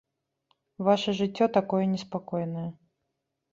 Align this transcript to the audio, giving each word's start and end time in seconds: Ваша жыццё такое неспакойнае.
Ваша 0.87 1.13
жыццё 1.19 1.45
такое 1.59 1.83
неспакойнае. 1.93 2.67